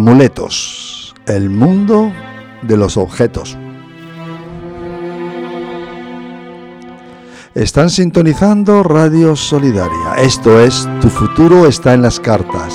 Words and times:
Amuletos, 0.00 1.14
el 1.26 1.50
mundo 1.50 2.10
de 2.62 2.74
los 2.78 2.96
objetos. 2.96 3.58
Están 7.54 7.90
sintonizando 7.90 8.82
Radio 8.82 9.36
Solidaria. 9.36 10.14
Esto 10.16 10.58
es 10.58 10.88
Tu 11.02 11.10
futuro 11.10 11.66
está 11.66 11.92
en 11.92 12.00
las 12.00 12.18
cartas. 12.18 12.74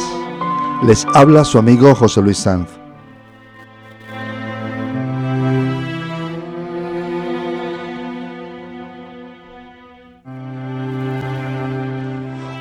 Les 0.86 1.04
habla 1.16 1.44
su 1.44 1.58
amigo 1.58 1.96
José 1.96 2.22
Luis 2.22 2.38
Sanz. 2.38 2.70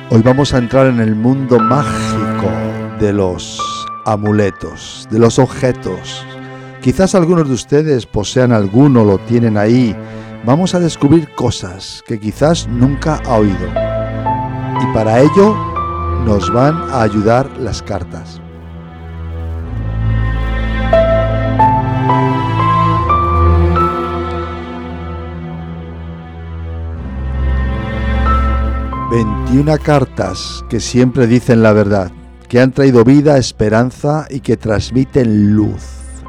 Hoy 0.09 0.23
vamos 0.23 0.55
a 0.55 0.57
entrar 0.57 0.87
en 0.87 1.01
el 1.01 1.13
mundo 1.13 1.59
mágico 1.59 2.49
de 2.99 3.13
los 3.13 3.74
amuletos, 4.05 5.07
de 5.11 5.19
los 5.19 5.39
objetos. 5.39 6.25
Quizás 6.81 7.15
algunos 7.15 7.47
de 7.47 7.55
ustedes 7.55 8.05
posean 8.05 8.51
alguno, 8.51 9.03
lo 9.03 9.17
tienen 9.17 9.57
ahí. 9.57 9.95
Vamos 10.45 10.75
a 10.75 10.79
descubrir 10.79 11.33
cosas 11.33 12.03
que 12.07 12.19
quizás 12.19 12.67
nunca 12.67 13.21
ha 13.25 13.37
oído. 13.37 13.67
Y 14.81 14.93
para 14.93 15.19
ello 15.19 15.55
nos 16.25 16.53
van 16.53 16.75
a 16.91 17.01
ayudar 17.01 17.49
las 17.59 17.81
cartas. 17.81 18.39
Veintiuna 29.11 29.77
cartas 29.77 30.65
que 30.69 30.79
siempre 30.79 31.25
dicen 31.25 31.63
la 31.63 31.73
verdad 31.73 32.11
que 32.47 32.59
han 32.59 32.71
traído 32.71 33.03
vida, 33.03 33.37
esperanza 33.37 34.27
y 34.29 34.39
que 34.39 34.57
transmiten 34.57 35.55
luz, 35.55 35.83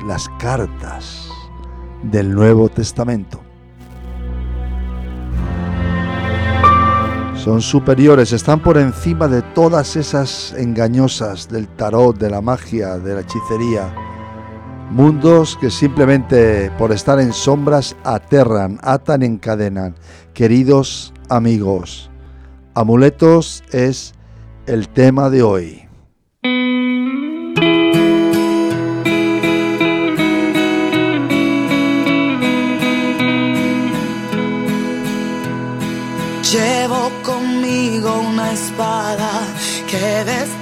las 0.07 0.29
cartas 0.39 1.29
del 2.03 2.35
Nuevo 2.35 2.69
Testamento. 2.69 3.43
Son 7.37 7.63
superiores, 7.63 8.33
están 8.33 8.61
por 8.61 8.77
encima 8.77 9.29
de 9.29 9.41
todas 9.41 9.95
esas 9.95 10.53
engañosas 10.59 11.49
del 11.49 11.69
tarot, 11.69 12.19
de 12.19 12.29
la 12.29 12.41
magia, 12.41 12.99
de 12.99 13.15
la 13.15 13.21
hechicería. 13.21 13.95
Mundos 14.91 15.57
que 15.61 15.71
simplemente 15.71 16.73
por 16.79 16.91
estar 16.91 17.21
en 17.21 17.33
sombras 17.33 17.95
aterran, 18.03 18.81
atan, 18.83 19.23
encadenan. 19.23 19.95
Queridos 20.35 21.13
amigos, 21.29 22.11
amuletos 22.75 23.63
es 23.71 24.13
el 24.67 24.89
tema 24.89 25.31
de 25.31 25.43
hoy. 25.45 25.86
Que 40.25 40.56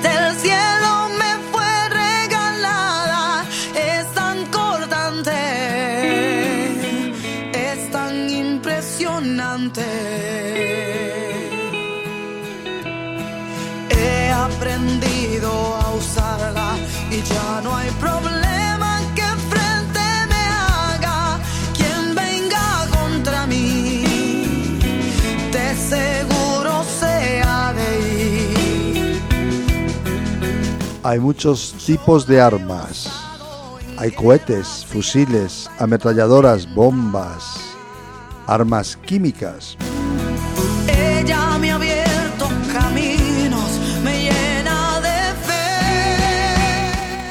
Hay 31.05 31.21
muchos 31.21 31.75
tipos 31.85 32.27
de 32.27 32.41
armas. 32.41 33.11
Hay 33.99 34.11
cohetes, 34.11 34.87
fusiles, 34.89 35.71
ametralladoras, 35.79 36.67
bombas, 36.75 37.61
armas 38.47 38.97
químicas. 38.97 39.77
Ella 40.89 41.59
me 41.59 41.73
ha 41.73 41.75
abierto 41.75 42.49
caminos, 42.73 43.79
me 44.03 44.23
llena 44.23 45.01
de 45.03 45.35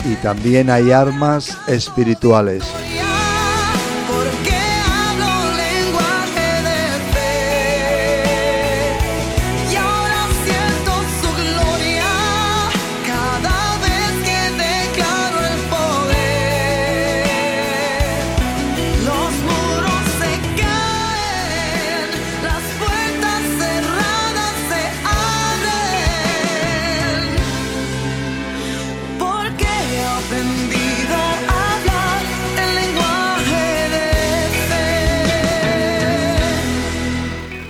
fe. 0.03 0.11
Y 0.11 0.15
también 0.21 0.69
hay 0.69 0.91
armas 0.91 1.57
espirituales. 1.67 2.63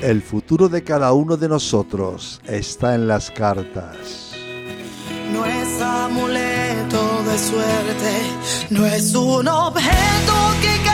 El 0.03 0.21
futuro 0.21 0.67
de 0.67 0.83
cada 0.83 1.13
uno 1.13 1.37
de 1.37 1.47
nosotros 1.47 2.41
está 2.45 2.93
en 2.93 3.07
las 3.07 3.31
cartas. 3.31 4.33
No 5.31 5.45
es 5.45 5.81
amuleto 5.81 7.23
de 7.23 7.37
suerte, 7.37 8.11
no 8.69 8.85
es 8.85 9.15
un 9.15 9.47
objeto 9.47 10.33
que 10.61 10.92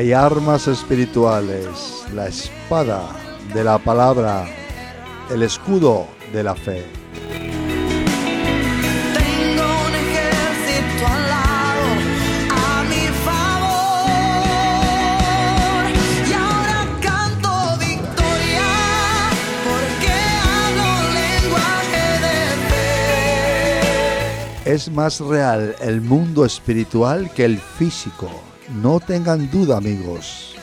Hay 0.00 0.14
armas 0.14 0.66
espirituales, 0.66 2.06
la 2.14 2.26
espada 2.28 3.02
de 3.52 3.62
la 3.62 3.76
palabra, 3.76 4.46
el 5.30 5.42
escudo 5.42 6.06
de 6.32 6.42
la 6.42 6.54
fe. 6.54 6.86
Tengo 9.12 9.66
un 9.86 9.94
ejército 9.94 11.06
al 11.06 11.28
lado, 11.28 11.84
a 12.48 12.82
mi 12.88 13.08
favor. 13.26 14.08
Y 16.26 16.32
ahora 16.32 16.78
canto 17.02 17.52
victoria, 17.78 18.72
porque 19.66 20.12
hablo 20.48 20.90
lenguaje 21.12 22.04
de 22.24 22.38
fe. 24.64 24.72
Es 24.72 24.90
más 24.90 25.20
real 25.20 25.76
el 25.78 26.00
mundo 26.00 26.46
espiritual 26.46 27.30
que 27.34 27.44
el 27.44 27.58
físico. 27.58 28.30
No 28.74 29.00
tengan 29.00 29.50
duda, 29.50 29.78
amigos. 29.78 30.54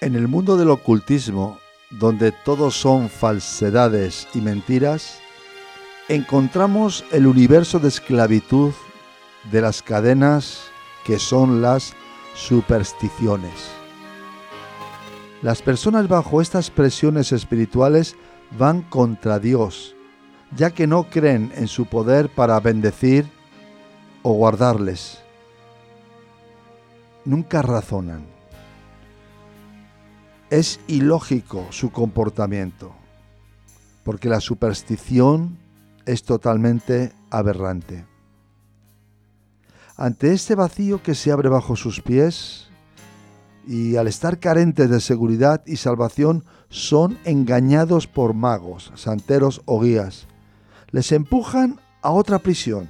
En 0.00 0.16
el 0.16 0.28
mundo 0.28 0.56
del 0.56 0.70
ocultismo, 0.70 1.58
donde 1.90 2.32
todos 2.32 2.74
son 2.74 3.10
falsedades 3.10 4.26
y 4.34 4.40
mentiras, 4.40 5.20
encontramos 6.08 7.04
el 7.12 7.26
universo 7.26 7.78
de 7.78 7.88
esclavitud 7.88 8.72
de 9.50 9.60
las 9.60 9.82
cadenas 9.82 10.64
que 11.04 11.18
son 11.18 11.62
las 11.62 11.94
supersticiones. 12.34 13.70
Las 15.42 15.60
personas 15.60 16.06
bajo 16.06 16.40
estas 16.40 16.70
presiones 16.70 17.32
espirituales 17.32 18.14
van 18.56 18.82
contra 18.82 19.38
Dios, 19.38 19.96
ya 20.56 20.70
que 20.70 20.86
no 20.86 21.10
creen 21.10 21.52
en 21.56 21.66
su 21.66 21.86
poder 21.86 22.28
para 22.28 22.60
bendecir 22.60 23.26
o 24.22 24.32
guardarles. 24.34 25.18
Nunca 27.24 27.62
razonan. 27.62 28.24
Es 30.50 30.78
ilógico 30.86 31.66
su 31.70 31.90
comportamiento, 31.90 32.94
porque 34.04 34.28
la 34.28 34.40
superstición 34.40 35.58
es 36.06 36.22
totalmente 36.22 37.12
aberrante. 37.30 38.11
Ante 39.96 40.32
este 40.32 40.54
vacío 40.54 41.02
que 41.02 41.14
se 41.14 41.30
abre 41.32 41.50
bajo 41.50 41.76
sus 41.76 42.00
pies, 42.00 42.68
y 43.66 43.96
al 43.96 44.08
estar 44.08 44.40
carentes 44.40 44.88
de 44.88 45.00
seguridad 45.00 45.62
y 45.66 45.76
salvación, 45.76 46.44
son 46.70 47.18
engañados 47.24 48.06
por 48.06 48.32
magos, 48.32 48.90
santeros 48.94 49.60
o 49.66 49.80
guías. 49.80 50.26
Les 50.90 51.12
empujan 51.12 51.78
a 52.00 52.10
otra 52.10 52.38
prisión, 52.38 52.88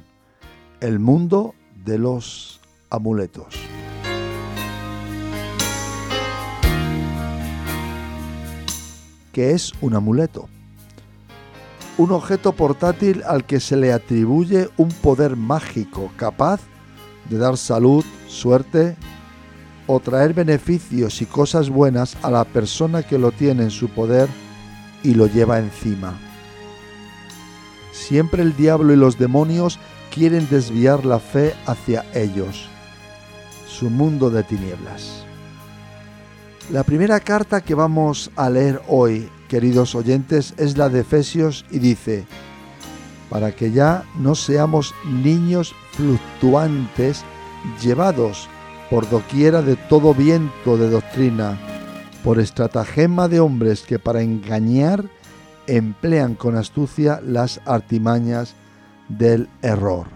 el 0.80 1.00
mundo 1.00 1.54
de 1.84 1.98
los 1.98 2.60
amuletos. 2.88 3.56
¿Qué 9.32 9.52
es 9.52 9.72
un 9.80 9.94
amuleto? 9.94 10.48
Un 11.98 12.12
objeto 12.12 12.52
portátil 12.52 13.22
al 13.26 13.44
que 13.44 13.60
se 13.60 13.76
le 13.76 13.92
atribuye 13.92 14.68
un 14.76 14.88
poder 14.88 15.36
mágico 15.36 16.10
capaz 16.16 16.60
de 17.32 17.38
dar 17.38 17.56
salud, 17.56 18.04
suerte 18.28 18.94
o 19.86 19.98
traer 20.00 20.34
beneficios 20.34 21.22
y 21.22 21.26
cosas 21.26 21.70
buenas 21.70 22.16
a 22.22 22.30
la 22.30 22.44
persona 22.44 23.02
que 23.02 23.18
lo 23.18 23.32
tiene 23.32 23.64
en 23.64 23.70
su 23.70 23.88
poder 23.88 24.28
y 25.02 25.14
lo 25.14 25.26
lleva 25.26 25.58
encima. 25.58 26.18
Siempre 27.92 28.42
el 28.42 28.54
diablo 28.54 28.92
y 28.92 28.96
los 28.96 29.18
demonios 29.18 29.78
quieren 30.14 30.46
desviar 30.50 31.06
la 31.06 31.18
fe 31.18 31.54
hacia 31.66 32.04
ellos, 32.14 32.68
su 33.66 33.88
mundo 33.88 34.28
de 34.28 34.42
tinieblas. 34.44 35.24
La 36.70 36.84
primera 36.84 37.18
carta 37.18 37.62
que 37.62 37.74
vamos 37.74 38.30
a 38.36 38.50
leer 38.50 38.82
hoy, 38.88 39.28
queridos 39.48 39.94
oyentes, 39.94 40.54
es 40.58 40.76
la 40.76 40.90
de 40.90 41.00
Efesios 41.00 41.64
y 41.70 41.78
dice, 41.78 42.26
para 43.32 43.52
que 43.52 43.72
ya 43.72 44.04
no 44.18 44.34
seamos 44.34 44.94
niños 45.06 45.74
fluctuantes 45.92 47.24
llevados 47.82 48.46
por 48.90 49.08
doquiera 49.08 49.62
de 49.62 49.76
todo 49.76 50.12
viento 50.12 50.76
de 50.76 50.90
doctrina, 50.90 51.58
por 52.22 52.38
estratagema 52.38 53.28
de 53.28 53.40
hombres 53.40 53.84
que 53.84 53.98
para 53.98 54.20
engañar 54.20 55.06
emplean 55.66 56.34
con 56.34 56.58
astucia 56.58 57.22
las 57.24 57.62
artimañas 57.64 58.54
del 59.08 59.48
error. 59.62 60.08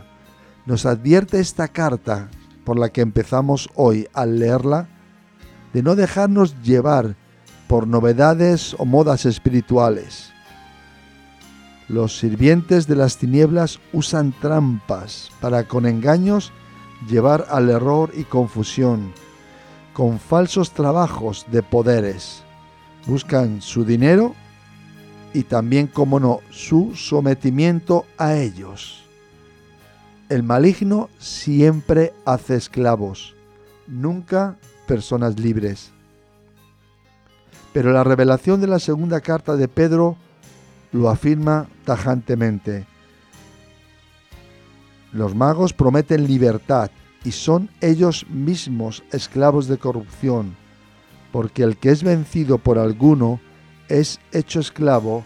Nos 0.66 0.84
advierte 0.84 1.40
esta 1.40 1.68
carta 1.68 2.28
por 2.64 2.78
la 2.78 2.90
que 2.90 3.00
empezamos 3.00 3.70
hoy 3.76 4.06
al 4.12 4.38
leerla 4.38 4.88
de 5.72 5.82
no 5.82 5.96
dejarnos 5.96 6.60
llevar 6.62 7.16
por 7.66 7.86
novedades 7.86 8.76
o 8.78 8.84
modas 8.84 9.24
espirituales. 9.24 10.35
Los 11.88 12.18
sirvientes 12.18 12.88
de 12.88 12.96
las 12.96 13.16
tinieblas 13.16 13.78
usan 13.92 14.32
trampas 14.40 15.30
para 15.40 15.68
con 15.68 15.86
engaños 15.86 16.52
llevar 17.08 17.46
al 17.48 17.70
error 17.70 18.10
y 18.14 18.24
confusión, 18.24 19.12
con 19.92 20.18
falsos 20.18 20.72
trabajos 20.72 21.46
de 21.52 21.62
poderes. 21.62 22.42
Buscan 23.06 23.62
su 23.62 23.84
dinero 23.84 24.34
y 25.32 25.44
también, 25.44 25.86
como 25.86 26.18
no, 26.18 26.40
su 26.50 26.96
sometimiento 26.96 28.04
a 28.18 28.34
ellos. 28.34 29.04
El 30.28 30.42
maligno 30.42 31.08
siempre 31.18 32.12
hace 32.24 32.56
esclavos, 32.56 33.36
nunca 33.86 34.56
personas 34.88 35.38
libres. 35.38 35.92
Pero 37.72 37.92
la 37.92 38.02
revelación 38.02 38.60
de 38.60 38.66
la 38.66 38.80
segunda 38.80 39.20
carta 39.20 39.54
de 39.54 39.68
Pedro 39.68 40.16
lo 40.96 41.10
afirma 41.10 41.68
tajantemente. 41.84 42.86
Los 45.12 45.34
magos 45.34 45.72
prometen 45.72 46.26
libertad 46.26 46.90
y 47.24 47.32
son 47.32 47.70
ellos 47.80 48.26
mismos 48.28 49.02
esclavos 49.12 49.68
de 49.68 49.78
corrupción, 49.78 50.56
porque 51.32 51.62
el 51.62 51.76
que 51.76 51.90
es 51.90 52.02
vencido 52.02 52.58
por 52.58 52.78
alguno 52.78 53.40
es 53.88 54.20
hecho 54.32 54.60
esclavo 54.60 55.24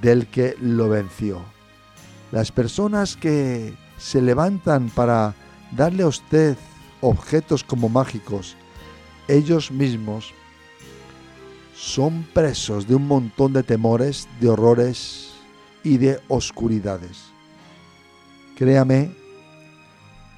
del 0.00 0.26
que 0.26 0.54
lo 0.60 0.88
venció. 0.88 1.42
Las 2.30 2.52
personas 2.52 3.16
que 3.16 3.74
se 3.96 4.20
levantan 4.20 4.90
para 4.90 5.34
darle 5.72 6.02
a 6.02 6.08
usted 6.08 6.56
objetos 7.00 7.64
como 7.64 7.88
mágicos, 7.88 8.56
ellos 9.28 9.70
mismos 9.70 10.34
son 11.78 12.24
presos 12.34 12.88
de 12.88 12.96
un 12.96 13.06
montón 13.06 13.52
de 13.52 13.62
temores, 13.62 14.28
de 14.40 14.48
horrores 14.48 15.30
y 15.84 15.96
de 15.98 16.20
oscuridades. 16.26 17.30
Créame 18.56 19.14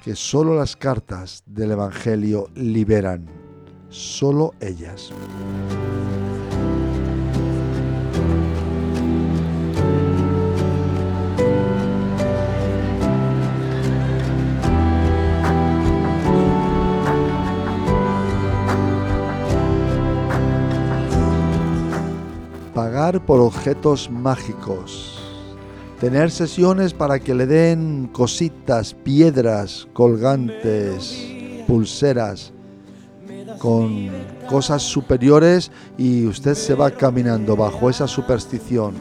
que 0.03 0.15
solo 0.15 0.55
las 0.55 0.75
cartas 0.75 1.41
del 1.47 1.71
Evangelio 1.71 2.47
liberan, 2.53 3.25
solo 3.89 4.53
ellas. 4.59 5.11
Por 23.01 23.39
objetos 23.39 24.11
mágicos. 24.11 25.17
Tener 25.99 26.29
sesiones 26.29 26.93
para 26.93 27.17
que 27.17 27.33
le 27.33 27.47
den 27.47 28.07
cositas, 28.13 28.93
piedras, 28.93 29.87
colgantes, 29.93 31.17
pulseras, 31.65 32.53
con 33.57 34.07
cosas 34.47 34.83
superiores 34.83 35.71
y 35.97 36.27
usted 36.27 36.53
se 36.53 36.75
va 36.75 36.91
caminando 36.91 37.55
bajo 37.55 37.89
esa 37.89 38.07
superstición, 38.07 38.93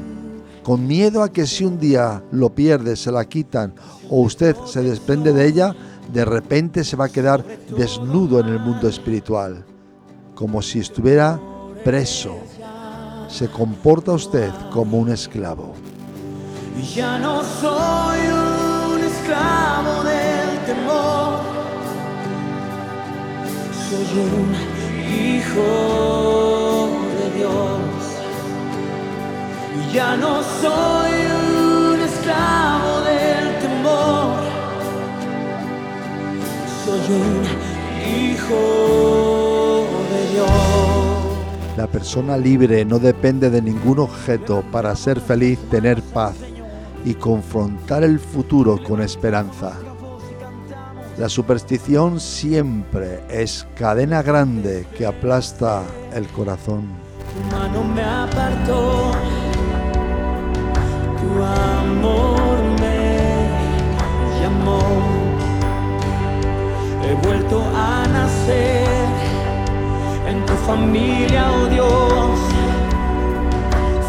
con 0.62 0.86
miedo 0.86 1.22
a 1.22 1.30
que 1.30 1.46
si 1.46 1.66
un 1.66 1.78
día 1.78 2.22
lo 2.32 2.54
pierde, 2.54 2.96
se 2.96 3.12
la 3.12 3.26
quitan 3.26 3.74
o 4.08 4.22
usted 4.22 4.56
se 4.64 4.82
desprende 4.82 5.34
de 5.34 5.46
ella, 5.46 5.76
de 6.10 6.24
repente 6.24 6.84
se 6.84 6.96
va 6.96 7.04
a 7.04 7.10
quedar 7.10 7.44
desnudo 7.76 8.40
en 8.40 8.46
el 8.46 8.60
mundo 8.60 8.88
espiritual, 8.88 9.62
como 10.34 10.62
si 10.62 10.78
estuviera 10.78 11.38
preso. 11.84 12.34
Se 13.30 13.48
comporta 13.48 14.12
usted 14.12 14.50
como 14.72 14.98
un 14.98 15.08
esclavo. 15.10 15.74
Ya 16.94 17.18
no 17.18 17.42
soy 17.42 18.20
un 18.26 19.00
esclavo 19.04 20.02
del 20.02 20.58
temor, 20.66 21.40
soy 23.88 24.10
un 24.18 24.54
hijo 25.24 25.70
de 27.18 27.38
Dios. 27.38 27.80
Ya 29.92 30.16
no 30.16 30.42
soy 30.60 31.12
un 31.92 32.00
esclavo 32.00 33.00
del 33.02 33.58
temor, 33.60 34.40
soy 36.84 37.04
un 37.14 37.44
hijo. 38.06 38.99
La 41.80 41.86
persona 41.86 42.36
libre 42.36 42.84
no 42.84 42.98
depende 42.98 43.48
de 43.48 43.62
ningún 43.62 44.00
objeto 44.00 44.62
para 44.70 44.94
ser 44.94 45.18
feliz, 45.18 45.58
tener 45.70 46.02
paz 46.02 46.34
y 47.06 47.14
confrontar 47.14 48.04
el 48.04 48.18
futuro 48.18 48.78
con 48.86 49.00
esperanza. 49.00 49.72
La 51.16 51.30
superstición 51.30 52.20
siempre 52.20 53.24
es 53.30 53.66
cadena 53.76 54.20
grande 54.20 54.86
que 54.94 55.06
aplasta 55.06 55.82
el 56.12 56.28
corazón. 56.28 56.82
Tu 57.32 57.56
mano 57.56 57.82
me 57.82 58.02
apartó, 58.02 59.12
tu 61.16 61.42
amor 61.42 62.58
me 62.78 63.48
llamó. 64.42 64.80
He 67.02 67.14
vuelto 67.26 67.62
a 67.74 68.06
nacer 68.06 68.99
en 70.30 70.46
tu 70.46 70.52
familia, 70.54 71.50
oh 71.52 71.66
Dios. 71.66 72.38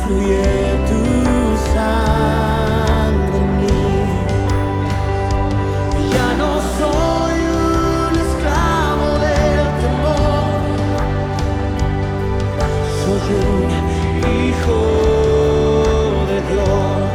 Fluye 0.04 0.44
tu 0.90 1.01
sangre 1.74 3.38
en 3.38 3.50
mí. 3.60 3.84
Ya 6.13 6.28
no 6.42 6.51
soy 6.78 7.38
un 7.66 8.12
esclavo 8.25 9.08
del 9.25 9.66
temor. 9.82 10.60
Soy 13.04 13.25
un 13.48 13.70
hijo 14.46 14.80
de 16.30 16.38
Dios. 16.54 17.10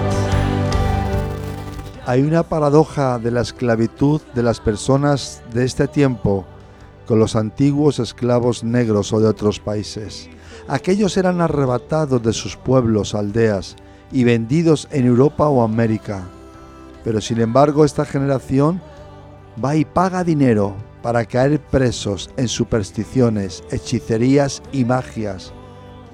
Hay 2.07 2.21
una 2.23 2.43
paradoja 2.43 3.19
de 3.19 3.31
la 3.31 3.43
esclavitud 3.43 4.21
de 4.35 4.43
las 4.43 4.59
personas 4.61 5.43
de 5.53 5.65
este 5.65 5.87
tiempo 5.87 6.45
con 7.07 7.19
los 7.19 7.37
antiguos 7.37 7.99
esclavos 7.99 8.65
negros 8.65 9.13
o 9.13 9.21
de 9.21 9.29
otros 9.29 9.61
países. 9.61 10.29
Aquellos 10.69 11.17
eran 11.17 11.41
arrebatados 11.41 12.23
de 12.23 12.33
sus 12.33 12.57
pueblos, 12.57 13.15
aldeas, 13.15 13.77
y 14.13 14.25
vendidos 14.25 14.89
en 14.91 15.07
Europa 15.07 15.49
o 15.49 15.63
América. 15.63 16.25
Pero 17.05 17.21
sin 17.21 17.41
embargo 17.41 17.85
esta 17.85 18.05
generación 18.05 18.81
va 19.63 19.77
y 19.77 19.85
paga 19.85 20.25
dinero 20.25 20.75
para 21.03 21.25
caer 21.25 21.61
presos 21.61 22.31
en 22.37 22.49
supersticiones, 22.49 23.63
hechicerías 23.71 24.63
y 24.73 24.85
magias 24.85 25.53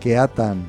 que 0.00 0.18
atan. 0.18 0.64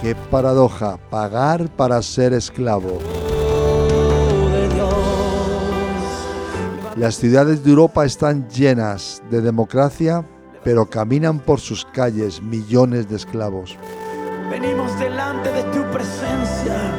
Qué 0.00 0.14
paradoja, 0.30 0.98
pagar 1.08 1.68
para 1.70 2.02
ser 2.02 2.34
esclavo. 2.34 2.98
Las 6.96 7.16
ciudades 7.16 7.64
de 7.64 7.70
Europa 7.70 8.04
están 8.04 8.48
llenas 8.48 9.20
de 9.28 9.40
democracia, 9.40 10.24
pero 10.62 10.86
caminan 10.86 11.40
por 11.40 11.58
sus 11.58 11.84
calles 11.84 12.40
millones 12.40 13.08
de 13.08 13.16
esclavos. 13.16 13.76
Venimos 14.48 14.96
delante 15.00 15.50
de 15.50 15.64
tu 15.64 15.82
presencia. 15.90 16.94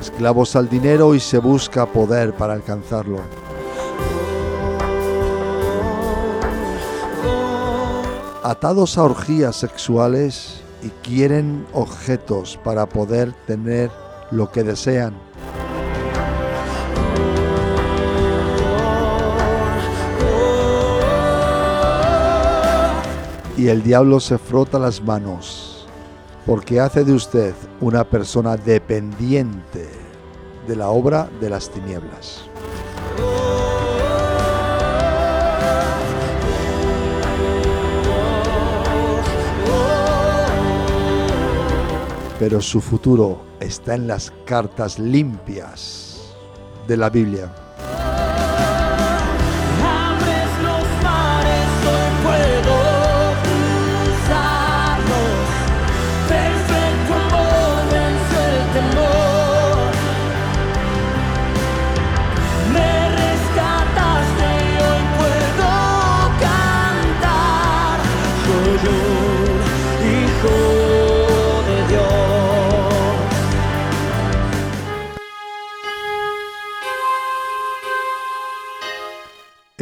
Esclavos 0.00 0.56
al 0.56 0.70
dinero 0.70 1.14
y 1.14 1.20
se 1.20 1.36
busca 1.36 1.84
poder 1.84 2.32
para 2.32 2.54
alcanzarlo. 2.54 3.20
Atados 8.42 8.96
a 8.96 9.02
orgías 9.02 9.56
sexuales 9.56 10.62
y 10.82 10.88
quieren 11.06 11.66
objetos 11.74 12.58
para 12.64 12.86
poder 12.86 13.34
tener 13.46 13.90
lo 14.30 14.50
que 14.50 14.62
desean. 14.62 15.25
Y 23.56 23.68
el 23.68 23.82
diablo 23.82 24.20
se 24.20 24.36
frota 24.36 24.78
las 24.78 25.02
manos 25.02 25.76
porque 26.44 26.78
hace 26.78 27.04
de 27.04 27.12
usted 27.12 27.54
una 27.80 28.04
persona 28.04 28.56
dependiente 28.56 29.88
de 30.68 30.76
la 30.76 30.90
obra 30.90 31.28
de 31.40 31.50
las 31.50 31.70
tinieblas. 31.70 32.42
Pero 42.38 42.60
su 42.60 42.80
futuro 42.80 43.40
está 43.58 43.94
en 43.94 44.06
las 44.06 44.32
cartas 44.44 44.98
limpias 44.98 46.36
de 46.86 46.96
la 46.96 47.10
Biblia. 47.10 47.50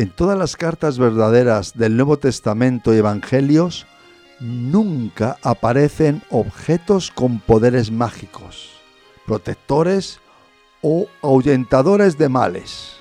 En 0.05 0.11
todas 0.11 0.39
las 0.39 0.55
cartas 0.55 0.99
verdaderas 0.99 1.73
del 1.79 1.97
Nuevo 1.97 2.19
Testamento 2.19 2.93
y 2.93 2.99
Evangelios 2.99 3.87
nunca 4.39 5.39
aparecen 5.43 6.23
objetos 6.29 7.11
con 7.11 7.41
poderes 7.41 7.91
mágicos, 7.91 8.69
protectores 9.27 10.21
o 10.83 11.07
ahuyentadores 11.23 12.19
de 12.19 12.29
males. 12.29 12.97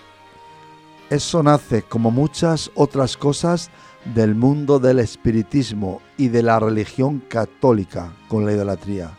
Eso 1.09 1.43
nace, 1.43 1.81
como 1.81 2.09
muchas 2.09 2.71
otras 2.73 3.17
cosas, 3.17 3.69
del 4.15 4.33
mundo 4.33 4.79
del 4.79 4.99
espiritismo 4.99 6.01
y 6.15 6.29
de 6.29 6.41
la 6.41 6.57
religión 6.57 7.19
católica 7.27 8.13
con 8.29 8.45
la 8.45 8.53
idolatría. 8.53 9.11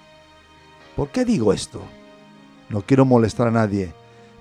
¿Por 0.97 1.11
qué 1.11 1.27
digo 1.27 1.53
esto? 1.53 1.83
No 2.71 2.81
quiero 2.81 3.05
molestar 3.05 3.49
a 3.49 3.51
nadie, 3.51 3.93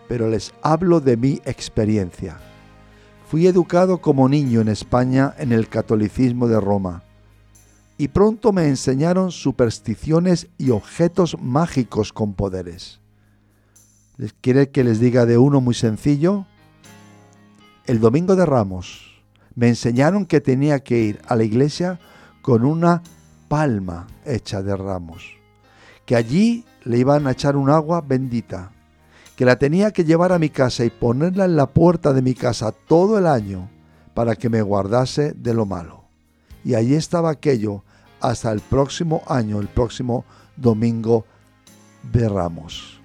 pero 0.07 0.29
les 0.29 0.53
hablo 0.61 1.01
de 1.01 1.17
mi 1.17 1.41
experiencia. 1.43 2.39
Fui 3.33 3.47
educado 3.47 3.97
como 3.97 4.29
niño 4.29 4.61
en 4.61 4.67
España 4.67 5.33
en 5.39 5.53
el 5.53 5.67
catolicismo 5.67 6.47
de 6.47 6.59
Roma 6.59 7.01
y 7.97 8.09
pronto 8.09 8.53
me 8.53 8.67
enseñaron 8.67 9.31
supersticiones 9.31 10.49
y 10.59 10.69
objetos 10.69 11.37
mágicos 11.41 12.13
con 12.13 12.35
poderes. 12.35 12.99
¿Les 14.17 14.33
quiere 14.33 14.69
que 14.69 14.83
les 14.83 14.99
diga 14.99 15.25
de 15.25 15.39
uno 15.39 15.61
muy 15.61 15.73
sencillo? 15.73 16.45
El 17.87 17.99
domingo 17.99 18.35
de 18.35 18.45
Ramos 18.45 19.23
me 19.55 19.67
enseñaron 19.67 20.27
que 20.27 20.39
tenía 20.39 20.81
que 20.81 20.99
ir 20.99 21.19
a 21.27 21.35
la 21.35 21.43
iglesia 21.43 21.99
con 22.43 22.63
una 22.63 23.01
palma 23.47 24.05
hecha 24.27 24.61
de 24.61 24.77
ramos, 24.77 25.23
que 26.05 26.15
allí 26.15 26.65
le 26.83 26.99
iban 26.99 27.25
a 27.25 27.31
echar 27.31 27.55
un 27.55 27.71
agua 27.71 28.01
bendita 28.01 28.72
que 29.43 29.47
la 29.47 29.59
tenía 29.59 29.91
que 29.91 30.05
llevar 30.05 30.31
a 30.31 30.39
mi 30.39 30.47
casa 30.47 30.85
y 30.85 30.89
ponerla 30.89 31.43
en 31.43 31.57
la 31.57 31.65
puerta 31.65 32.13
de 32.13 32.21
mi 32.21 32.33
casa 32.33 32.71
todo 32.71 33.17
el 33.17 33.27
año 33.27 33.69
para 34.13 34.37
que 34.37 34.47
me 34.47 34.61
guardase 34.61 35.33
de 35.33 35.53
lo 35.53 35.65
malo. 35.65 36.05
Y 36.63 36.75
allí 36.75 36.95
estaba 36.95 37.31
aquello 37.31 37.83
hasta 38.21 38.53
el 38.53 38.61
próximo 38.61 39.21
año, 39.27 39.59
el 39.59 39.67
próximo 39.67 40.23
domingo 40.55 41.25
de 42.09 42.29
Ramos. 42.29 43.01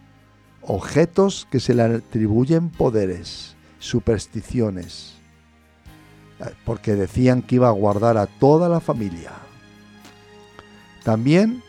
Objetos 0.62 1.48
que 1.50 1.58
se 1.58 1.74
le 1.74 1.82
atribuyen 1.82 2.70
poderes, 2.70 3.56
supersticiones, 3.80 5.14
porque 6.64 6.94
decían 6.94 7.42
que 7.42 7.56
iba 7.56 7.66
a 7.66 7.72
guardar 7.72 8.16
a 8.16 8.28
toda 8.28 8.68
la 8.68 8.78
familia. 8.78 9.32
También 11.02 11.64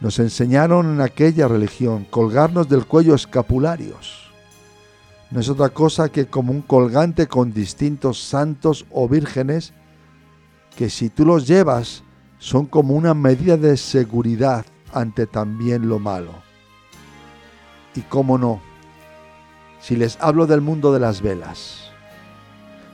nos 0.00 0.18
enseñaron 0.18 0.94
en 0.94 1.00
aquella 1.00 1.48
religión 1.48 2.06
colgarnos 2.08 2.68
del 2.68 2.86
cuello 2.86 3.14
escapularios. 3.14 4.30
No 5.30 5.40
es 5.40 5.48
otra 5.48 5.70
cosa 5.70 6.10
que 6.10 6.26
como 6.26 6.52
un 6.52 6.62
colgante 6.62 7.26
con 7.26 7.52
distintos 7.52 8.20
santos 8.20 8.86
o 8.90 9.08
vírgenes 9.08 9.72
que 10.76 10.90
si 10.90 11.08
tú 11.08 11.24
los 11.24 11.46
llevas 11.46 12.04
son 12.38 12.66
como 12.66 12.94
una 12.94 13.14
medida 13.14 13.56
de 13.56 13.76
seguridad 13.76 14.66
ante 14.92 15.26
también 15.26 15.88
lo 15.88 15.98
malo. 15.98 16.32
Y 17.94 18.02
cómo 18.02 18.36
no, 18.36 18.60
si 19.80 19.96
les 19.96 20.18
hablo 20.20 20.46
del 20.46 20.60
mundo 20.60 20.92
de 20.92 21.00
las 21.00 21.22
velas, 21.22 21.90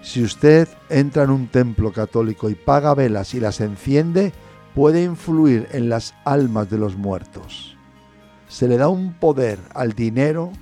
si 0.03 0.23
usted 0.23 0.69
entra 0.89 1.25
en 1.25 1.31
un 1.31 1.49
templo 1.49 1.93
católico 1.93 2.51
y 2.51 2.55
paga 2.55 2.95
velas 2.95 3.35
y 3.35 3.41
las 3.41 3.61
enciende, 3.61 4.33
puede 4.75 5.05
influir 5.05 5.69
en 5.73 5.89
las 5.89 6.15
almas 6.25 6.71
de 6.71 6.79
los 6.79 6.97
muertos. 6.97 7.77
Se 8.49 8.69
le 8.69 8.77
da 8.77 8.89
un 8.89 9.15
poder 9.15 9.59
al 9.75 9.93
dinero 9.93 10.53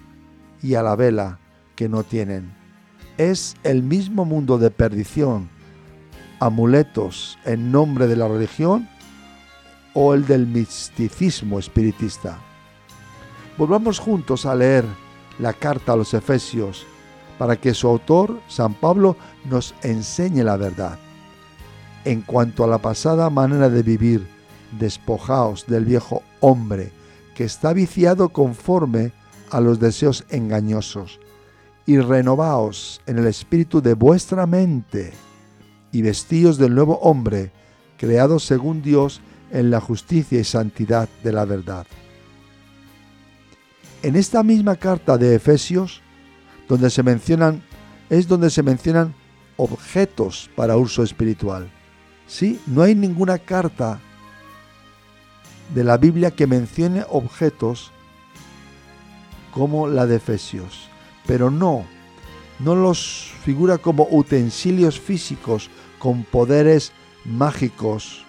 y 0.62 0.75
a 0.75 0.83
la 0.83 0.97
vela 0.97 1.38
que 1.76 1.88
no 1.88 2.02
tienen. 2.02 2.52
Es 3.19 3.57
el 3.62 3.83
mismo 3.83 4.25
mundo 4.25 4.59
de 4.59 4.71
perdición, 4.71 5.49
amuletos 6.38 7.38
en 7.45 7.71
nombre 7.71 8.07
de 8.07 8.17
la 8.17 8.29
religión 8.29 8.88
o 9.95 10.14
el 10.14 10.26
del 10.26 10.47
misticismo 10.47 11.59
espiritista. 11.59 12.38
Volvamos 13.59 13.99
juntos 13.99 14.47
a 14.47 14.55
leer 14.55 14.85
la 15.38 15.52
carta 15.52 15.93
a 15.93 15.97
los 15.97 16.14
Efesios 16.14 16.87
para 17.38 17.57
que 17.57 17.75
su 17.75 17.88
autor, 17.88 18.40
San 18.49 18.75
Pablo, 18.75 19.17
nos 19.49 19.75
enseñe 19.83 20.45
la 20.45 20.57
verdad. 20.57 20.99
En 22.04 22.23
cuanto 22.23 22.64
a 22.64 22.66
la 22.66 22.78
pasada 22.78 23.28
manera 23.30 23.69
de 23.69 23.83
vivir, 23.83 24.26
despojaos 24.78 25.66
del 25.66 25.85
viejo 25.85 26.23
hombre 26.40 26.92
que 27.35 27.45
está 27.45 27.73
viciado 27.73 28.30
conforme 28.30 29.12
a 29.50 29.61
los 29.61 29.80
deseos 29.80 30.25
engañosos, 30.30 31.21
y 31.87 31.99
renovaos 31.99 33.00
en 33.07 33.19
el 33.19 33.26
espíritu 33.26 33.83
de 33.83 33.95
vuestra 33.95 34.47
mente, 34.47 35.12
y 35.92 36.02
vestíos 36.02 36.57
del 36.57 36.75
nuevo 36.75 36.99
hombre, 37.00 37.50
creado 37.99 38.38
según 38.38 38.80
Dios 38.83 39.21
en 39.50 39.71
la 39.71 39.80
justicia 39.80 40.38
y 40.38 40.45
santidad 40.45 41.09
de 41.25 41.33
la 41.33 41.45
verdad. 41.45 41.87
En 44.02 44.16
esta 44.16 44.42
misma 44.42 44.76
carta 44.76 45.19
de 45.19 45.35
Efesios, 45.35 46.00
donde 46.69 46.88
se 46.88 47.02
mencionan, 47.02 47.62
es 48.09 48.28
donde 48.28 48.49
se 48.49 48.62
mencionan 48.62 49.14
objetos 49.57 50.49
para 50.57 50.76
uso 50.76 51.02
espiritual. 51.02 51.71
Sí, 52.30 52.60
no 52.64 52.82
hay 52.82 52.94
ninguna 52.94 53.38
carta 53.38 53.99
de 55.75 55.82
la 55.82 55.96
Biblia 55.96 56.30
que 56.30 56.46
mencione 56.46 57.04
objetos 57.10 57.90
como 59.52 59.88
la 59.88 60.06
de 60.06 60.16
Efesios, 60.16 60.88
pero 61.26 61.50
no, 61.50 61.84
no 62.60 62.76
los 62.76 63.32
figura 63.42 63.78
como 63.78 64.06
utensilios 64.12 65.00
físicos 65.00 65.70
con 65.99 66.22
poderes 66.22 66.92
mágicos 67.25 68.25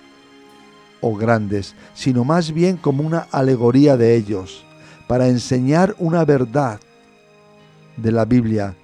o 0.99 1.15
grandes, 1.15 1.75
sino 1.93 2.23
más 2.23 2.53
bien 2.53 2.77
como 2.77 3.03
una 3.03 3.27
alegoría 3.31 3.97
de 3.97 4.15
ellos, 4.15 4.65
para 5.07 5.27
enseñar 5.27 5.95
una 5.99 6.25
verdad 6.25 6.79
de 7.97 8.11
la 8.11 8.25
Biblia, 8.25 8.75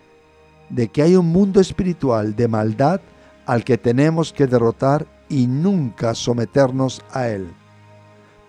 de 0.69 0.89
que 0.89 1.01
hay 1.01 1.15
un 1.15 1.25
mundo 1.25 1.59
espiritual 1.59 2.35
de 2.35 2.47
maldad 2.47 3.01
al 3.47 3.63
que 3.63 3.77
tenemos 3.77 4.33
que 4.33 4.45
derrotar 4.45 5.07
y 5.29 5.47
nunca 5.47 6.13
someternos 6.13 7.01
a 7.11 7.29
él. 7.29 7.49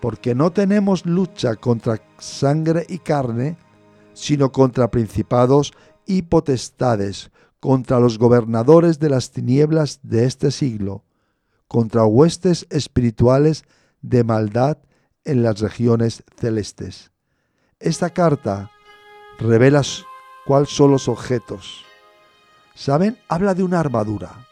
Porque 0.01 0.35
no 0.35 0.51
tenemos 0.51 1.05
lucha 1.05 1.55
contra 1.55 2.01
sangre 2.19 2.85
y 2.87 2.99
carne, 2.99 3.57
sino 4.13 4.51
contra 4.51 4.91
principados 4.91 5.73
y 6.05 6.23
potestades, 6.23 7.31
contra 7.61 7.99
los 7.99 8.19
gobernadores 8.19 8.99
de 8.99 9.09
las 9.09 9.31
tinieblas 9.31 10.01
de 10.03 10.25
este 10.25 10.51
siglo, 10.51 11.05
contra 11.69 12.03
huestes 12.03 12.67
espirituales 12.69 13.63
de 14.01 14.25
maldad 14.25 14.79
en 15.23 15.43
las 15.43 15.61
regiones 15.61 16.23
celestes. 16.37 17.11
Esta 17.79 18.09
carta 18.09 18.69
revela 19.39 19.81
cuáles 20.45 20.69
son 20.69 20.91
los 20.91 21.07
objetos. 21.07 21.85
¿Saben? 22.75 23.17
Habla 23.29 23.53
de 23.53 23.63
una 23.63 23.79
armadura. 23.79 24.48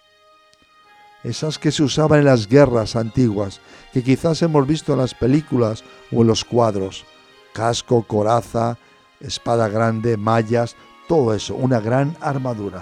Esas 1.28 1.60
que 1.60 1.74
se 1.74 1.84
usaban 1.84 2.20
en 2.20 2.26
las 2.26 2.48
guerras 2.48 2.96
antiguas, 2.96 3.60
que 3.92 4.02
quizás 4.02 4.42
hemos 4.44 4.66
visto 4.66 4.94
en 4.94 5.00
las 5.00 5.14
películas 5.14 5.84
o 6.10 6.22
en 6.22 6.28
los 6.28 6.46
cuadros. 6.46 7.06
Casco, 7.54 8.04
coraza, 8.04 8.78
espada 9.20 9.68
grande, 9.68 10.16
mallas, 10.16 10.78
todo 11.10 11.34
eso, 11.34 11.54
una 11.56 11.82
gran 11.82 12.16
armadura. 12.22 12.82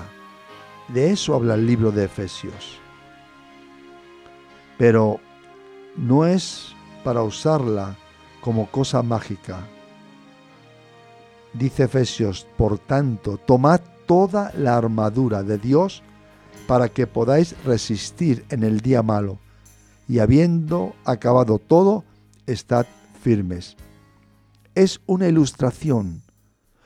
De 0.90 1.10
eso 1.10 1.34
habla 1.34 1.56
el 1.56 1.66
libro 1.66 1.92
de 1.92 2.06
Efesios. 2.06 2.78
Pero 4.78 5.20
no 5.98 6.28
es 6.28 6.76
para 7.04 7.24
usarla 7.24 7.96
como 8.42 8.70
cosa 8.70 9.02
mágica. 9.02 9.66
Dice 11.52 11.86
Efesios, 11.86 12.46
por 12.58 12.78
tanto, 12.78 13.38
tomad 13.38 13.82
toda 14.06 14.52
la 14.56 14.78
armadura 14.78 15.42
de 15.42 15.58
Dios 15.58 16.04
para 16.68 16.90
que 16.90 17.08
podáis 17.08 17.56
resistir 17.64 18.46
en 18.50 18.64
el 18.64 18.82
día 18.82 19.04
malo, 19.04 19.40
y 20.08 20.20
habiendo 20.20 20.96
acabado 21.06 21.60
todo, 21.60 22.04
estad 22.48 22.86
firmes. 23.22 23.76
Es 24.76 25.02
una 25.06 25.28
ilustración, 25.28 26.22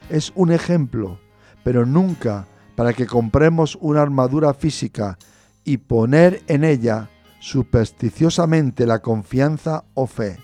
es 0.09 0.31
un 0.35 0.51
ejemplo, 0.51 1.19
pero 1.63 1.85
nunca 1.85 2.47
para 2.75 2.93
que 2.93 3.05
compremos 3.05 3.77
una 3.81 4.01
armadura 4.01 4.53
física 4.53 5.17
y 5.65 5.77
poner 5.77 6.43
en 6.47 6.63
ella 6.63 7.09
supersticiosamente 7.39 8.85
la 8.85 8.99
confianza 8.99 9.83
o 9.93 10.07
fe. 10.07 10.37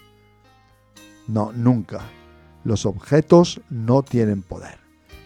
No, 1.28 1.52
nunca. 1.54 2.02
Los 2.64 2.86
objetos 2.86 3.62
no 3.70 4.04
tienen 4.04 4.42
poder. 4.42 4.78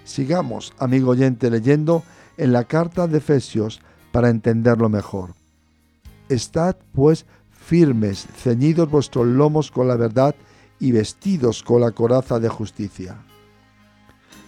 Sigamos, 0.04 0.74
amigo 0.78 1.12
oyente, 1.12 1.50
leyendo 1.50 2.04
en 2.38 2.54
la 2.54 2.64
carta 2.64 3.08
de 3.08 3.18
Efesios 3.20 3.82
para 4.12 4.30
entenderlo 4.30 4.90
mejor. 4.90 5.34
Estad, 6.30 6.76
pues, 6.94 7.26
firmes, 7.50 8.28
ceñidos 8.36 8.90
vuestros 8.90 9.28
lomos 9.28 9.72
con 9.72 9.88
la 9.88 9.96
verdad 9.96 10.36
y 10.80 10.92
vestidos 10.92 11.64
con 11.64 11.82
la 11.82 11.92
coraza 11.92 12.40
de 12.40 12.50
justicia. 12.50 13.18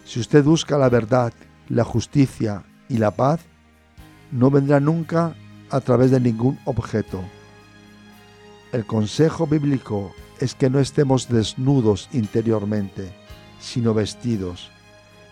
Si 0.06 0.20
usted 0.20 0.44
busca 0.44 0.78
la 0.78 0.90
verdad 0.90 1.34
la 1.70 1.84
justicia 1.84 2.64
y 2.90 2.98
la 2.98 3.12
paz 3.12 3.42
no 4.32 4.50
vendrá 4.50 4.80
nunca 4.80 5.36
a 5.70 5.80
través 5.82 6.12
de 6.12 6.20
ningún 6.20 6.60
objeto. 6.66 7.22
El 8.72 8.86
consejo 8.86 9.48
bíblico 9.48 10.14
es 10.40 10.56
que 10.56 10.70
no 10.70 10.80
estemos 10.80 11.28
desnudos 11.30 12.10
interiormente, 12.14 13.14
sino 13.60 13.94
vestidos. 13.94 14.70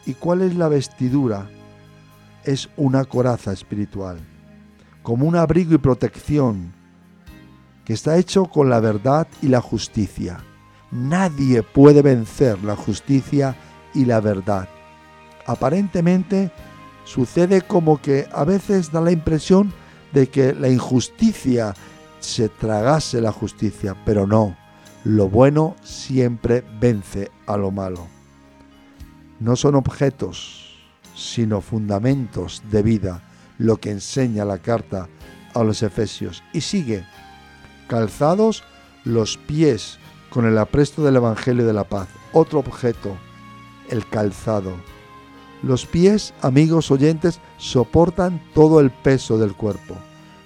¿Y 0.06 0.14
cuál 0.14 0.42
es 0.42 0.56
la 0.56 0.68
vestidura? 0.68 1.50
Es 2.44 2.70
una 2.78 3.06
coraza 3.06 3.52
espiritual, 3.52 4.20
como 5.04 5.26
un 5.26 5.36
abrigo 5.36 5.74
y 5.74 5.78
protección 5.78 6.74
que 7.86 7.94
está 7.94 8.18
hecho 8.18 8.46
con 8.46 8.70
la 8.70 8.80
verdad 8.80 9.28
y 9.42 9.48
la 9.48 9.62
justicia. 9.62 10.38
Nadie 10.92 11.64
puede 11.64 12.02
vencer 12.02 12.64
la 12.64 12.76
justicia 12.76 13.56
y 13.94 14.06
la 14.06 14.20
verdad 14.22 14.70
aparentemente 15.50 16.52
sucede 17.06 17.64
como 17.64 18.00
que 18.00 18.28
a 18.32 18.44
veces 18.44 18.92
da 18.92 19.02
la 19.02 19.12
impresión 19.12 19.74
de 20.14 20.28
que 20.28 20.54
la 20.54 20.70
injusticia 20.70 21.74
se 22.20 22.50
tragase 22.50 23.20
la 23.20 23.32
justicia, 23.32 23.96
pero 24.06 24.28
no, 24.28 24.56
lo 25.04 25.28
bueno 25.28 25.76
siempre 25.82 26.64
vence 26.80 27.32
a 27.48 27.58
lo 27.58 27.72
malo. 27.72 28.08
No 29.40 29.56
son 29.56 29.74
objetos, 29.74 30.69
sino 31.20 31.62
fundamentos 31.62 32.64
de 32.72 32.84
vida 32.84 33.24
lo 33.58 33.78
que 33.78 33.92
enseña 33.92 34.46
la 34.46 34.60
carta 34.60 35.10
a 35.54 35.64
los 35.64 35.84
Efesios. 35.84 36.44
Y 36.54 36.62
sigue, 36.62 37.06
calzados 37.88 38.64
los 39.04 39.38
pies 39.38 40.00
con 40.30 40.46
el 40.46 40.58
apresto 40.58 41.04
del 41.04 41.18
Evangelio 41.18 41.66
de 41.66 41.74
la 41.74 41.84
paz. 41.84 42.08
Otro 42.32 42.60
objeto, 42.60 43.18
el 43.90 44.08
calzado 44.08 44.74
los 45.62 45.86
pies, 45.86 46.34
amigos 46.42 46.90
oyentes, 46.90 47.40
soportan 47.58 48.42
todo 48.54 48.80
el 48.80 48.92
peso 48.92 49.38
del 49.38 49.54
cuerpo. 49.54 49.96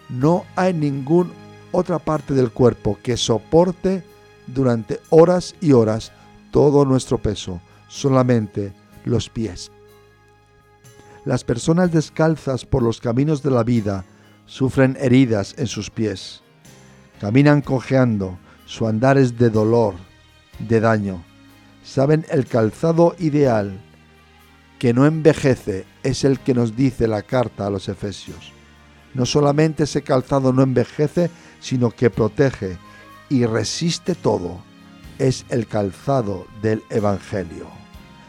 No 0.09 0.45
hay 0.55 0.73
ninguna 0.73 1.29
otra 1.71 1.99
parte 1.99 2.33
del 2.33 2.51
cuerpo 2.51 2.97
que 3.01 3.17
soporte 3.17 4.03
durante 4.47 4.99
horas 5.09 5.55
y 5.61 5.73
horas 5.73 6.11
todo 6.51 6.85
nuestro 6.85 7.17
peso, 7.19 7.61
solamente 7.87 8.73
los 9.05 9.29
pies. 9.29 9.71
Las 11.25 11.43
personas 11.43 11.91
descalzas 11.91 12.65
por 12.65 12.83
los 12.83 12.99
caminos 12.99 13.41
de 13.43 13.51
la 13.51 13.63
vida 13.63 14.03
sufren 14.45 14.97
heridas 14.99 15.55
en 15.57 15.67
sus 15.67 15.89
pies. 15.89 16.41
Caminan 17.19 17.61
cojeando, 17.61 18.37
su 18.65 18.87
andar 18.87 19.17
es 19.17 19.37
de 19.37 19.49
dolor, 19.49 19.95
de 20.59 20.81
daño. 20.81 21.23
Saben 21.83 22.25
el 22.29 22.45
calzado 22.45 23.15
ideal 23.19 23.79
que 24.79 24.93
no 24.93 25.05
envejece 25.05 25.85
es 26.03 26.25
el 26.25 26.39
que 26.39 26.53
nos 26.53 26.75
dice 26.75 27.07
la 27.07 27.21
carta 27.21 27.67
a 27.67 27.69
los 27.69 27.87
Efesios. 27.87 28.51
No 29.13 29.25
solamente 29.25 29.83
ese 29.83 30.01
calzado 30.01 30.51
no 30.51 30.61
envejece, 30.61 31.29
sino 31.61 31.91
que 31.91 32.09
protege 32.09 32.77
y 33.29 33.45
resiste 33.45 34.13
todo. 34.13 34.61
Es 35.19 35.45
el 35.47 35.67
calzado 35.67 36.47
del 36.61 36.83
Evangelio. 36.89 37.67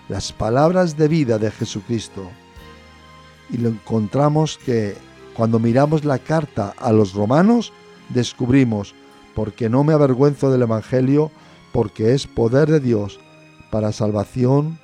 Las 0.09 0.33
palabras 0.33 0.97
de 0.97 1.09
vida 1.09 1.39
de 1.39 1.51
Jesucristo. 1.51 2.31
Y 3.51 3.59
lo 3.59 3.69
encontramos 3.69 4.59
que 4.59 4.95
cuando 5.35 5.59
miramos 5.59 6.05
la 6.05 6.19
carta 6.19 6.75
a 6.79 6.93
los 6.93 7.15
romanos, 7.15 7.73
descubrimos, 8.09 8.95
porque 9.35 9.69
no 9.69 9.85
me 9.85 9.93
avergüenzo 9.93 10.51
del 10.51 10.63
Evangelio, 10.63 11.31
porque 11.73 12.15
es 12.15 12.27
poder 12.27 12.71
de 12.71 12.81
Dios 12.81 13.19
para 13.71 13.93
salvación 13.93 14.79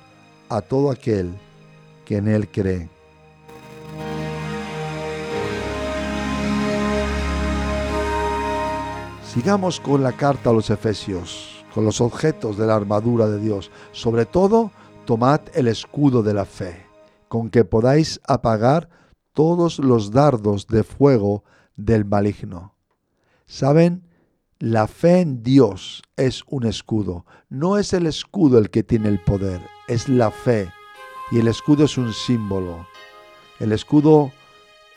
a 0.49 0.61
todo 0.61 0.91
aquel 0.91 1.35
en 2.15 2.27
Él 2.27 2.47
cree. 2.49 2.89
Sigamos 9.33 9.79
con 9.79 10.03
la 10.03 10.11
carta 10.11 10.49
a 10.49 10.53
los 10.53 10.69
Efesios, 10.69 11.63
con 11.73 11.85
los 11.85 12.01
objetos 12.01 12.57
de 12.57 12.67
la 12.67 12.75
armadura 12.75 13.27
de 13.27 13.39
Dios. 13.39 13.71
Sobre 13.93 14.25
todo, 14.25 14.71
tomad 15.05 15.39
el 15.53 15.67
escudo 15.69 16.21
de 16.21 16.33
la 16.33 16.45
fe, 16.45 16.85
con 17.31 17.49
que 17.49 17.63
podáis 17.63 18.19
apagar 18.27 18.89
todos 19.31 19.79
los 19.79 20.11
dardos 20.11 20.67
de 20.67 20.83
fuego 20.83 21.45
del 21.77 22.03
maligno. 22.03 22.75
¿Saben? 23.45 24.05
La 24.59 24.85
fe 24.85 25.21
en 25.21 25.41
Dios 25.41 26.03
es 26.17 26.43
un 26.47 26.65
escudo. 26.65 27.25
No 27.47 27.77
es 27.77 27.93
el 27.93 28.05
escudo 28.05 28.57
el 28.57 28.69
que 28.69 28.83
tiene 28.83 29.07
el 29.07 29.21
poder, 29.21 29.61
es 29.87 30.09
la 30.09 30.29
fe 30.29 30.73
y 31.31 31.39
el 31.39 31.47
escudo 31.47 31.85
es 31.85 31.97
un 31.97 32.11
símbolo. 32.11 32.85
El 33.61 33.71
escudo 33.71 34.33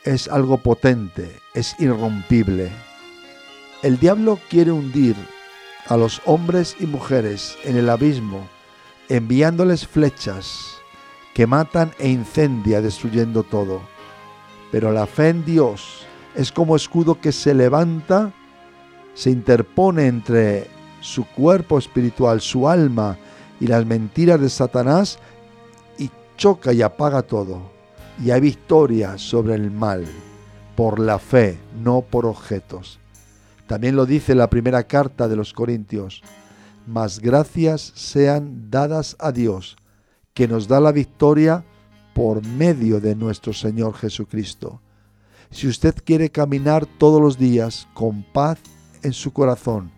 es 0.03 0.27
algo 0.27 0.57
potente, 0.57 1.31
es 1.53 1.73
irrompible. 1.79 2.69
El 3.81 3.97
diablo 3.97 4.39
quiere 4.49 4.73
hundir 4.73 5.15
a 5.87 5.95
los 5.95 6.21
hombres 6.25 6.75
y 6.81 6.85
mujeres 6.85 7.57
en 7.63 7.77
el 7.77 7.89
abismo, 7.89 8.45
enviándoles 9.07 9.87
flechas 9.87 10.74
que 11.35 11.45
matan 11.45 11.91
e 11.99 12.07
incendia 12.07 12.81
destruyendo 12.81 13.43
todo. 13.43 13.81
Pero 14.71 14.93
la 14.93 15.05
fe 15.05 15.29
en 15.29 15.45
Dios, 15.45 16.01
Es 16.33 16.51
como 16.51 16.75
escudo 16.75 17.21
que 17.21 17.31
se 17.31 17.53
levanta, 17.53 18.33
se 19.13 19.31
interpone 19.31 20.07
entre 20.07 20.67
su 20.99 21.23
cuerpo 21.23 21.77
espiritual, 21.77 22.41
su 22.41 22.67
alma 22.67 23.17
y 23.61 23.67
las 23.67 23.85
mentiras 23.85 24.41
de 24.41 24.49
Satanás 24.49 25.17
y 25.97 26.09
choca 26.35 26.73
y 26.73 26.81
apaga 26.81 27.21
todo. 27.21 27.71
Y 28.21 28.31
hay 28.31 28.41
victoria 28.41 29.17
sobre 29.17 29.55
el 29.55 29.71
mal, 29.71 30.03
por 30.75 30.99
la 30.99 31.19
fe, 31.19 31.57
no 31.81 32.01
por 32.01 32.25
objetos. 32.25 32.99
También 33.65 33.95
lo 33.95 34.05
dice 34.05 34.35
la 34.35 34.49
primera 34.49 34.83
carta 34.83 35.29
de 35.29 35.37
los 35.37 35.53
Corintios. 35.53 36.21
Mas 36.85 37.19
gracias 37.19 37.93
sean 37.95 38.69
dadas 38.69 39.15
a 39.19 39.31
Dios, 39.31 39.77
que 40.35 40.47
nos 40.47 40.67
da 40.67 40.79
la 40.79 40.91
victoria 40.91 41.63
por 42.13 42.45
medio 42.45 42.99
de 42.99 43.15
nuestro 43.15 43.53
Señor 43.53 43.95
Jesucristo. 43.95 44.81
Si 45.49 45.65
usted 45.65 45.95
quiere 46.03 46.29
caminar 46.29 46.85
todos 46.85 47.21
los 47.21 47.37
días 47.37 47.87
con 47.93 48.21
paz 48.21 48.59
en 49.01 49.13
su 49.13 49.31
corazón, 49.31 49.91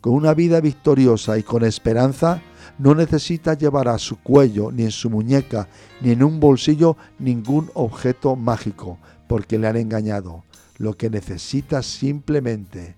con 0.00 0.14
una 0.14 0.32
vida 0.32 0.60
victoriosa 0.60 1.38
y 1.38 1.42
con 1.42 1.64
esperanza, 1.64 2.42
no 2.78 2.94
necesita 2.94 3.54
llevar 3.54 3.88
a 3.88 3.98
su 3.98 4.18
cuello, 4.18 4.72
ni 4.72 4.84
en 4.84 4.90
su 4.90 5.10
muñeca, 5.10 5.68
ni 6.00 6.12
en 6.12 6.22
un 6.22 6.40
bolsillo 6.40 6.96
ningún 7.18 7.70
objeto 7.74 8.36
mágico, 8.36 8.98
porque 9.28 9.58
le 9.58 9.68
han 9.68 9.76
engañado. 9.76 10.44
Lo 10.78 10.96
que 10.96 11.10
necesita 11.10 11.82
simplemente 11.82 12.96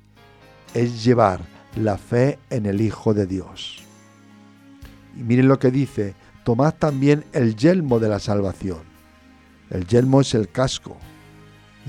es 0.73 1.05
llevar 1.05 1.41
la 1.75 1.99
fe 1.99 2.39
en 2.49 2.67
el 2.67 2.81
Hijo 2.81 3.13
de 3.13 3.27
Dios. 3.27 3.83
Y 5.17 5.25
miren 5.25 5.49
lo 5.49 5.59
que 5.59 5.71
dice, 5.71 6.15
tomad 6.47 6.75
también 6.75 7.25
el 7.33 7.57
yelmo 7.57 7.99
de 7.99 8.09
la 8.09 8.21
salvación. 8.21 8.79
El 9.69 9.85
yelmo 9.85 10.21
es 10.21 10.33
el 10.33 10.49
casco, 10.49 10.97